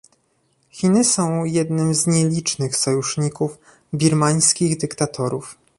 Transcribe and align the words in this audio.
Chiny 0.71 1.03
są 1.03 1.43
jednym 1.45 1.93
z 1.95 2.07
nielicznym 2.07 2.71
sojuszników 2.71 3.57
birmańskich 3.93 4.77
dyktatorów 4.77 5.55